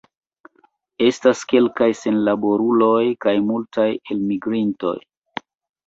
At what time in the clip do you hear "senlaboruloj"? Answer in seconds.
2.01-3.05